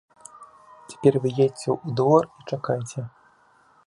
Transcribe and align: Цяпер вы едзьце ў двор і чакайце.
Цяпер 0.93 1.13
вы 1.25 1.29
едзьце 1.45 1.67
ў 1.75 1.97
двор 1.99 2.23
і 2.31 2.41
чакайце. 2.49 3.05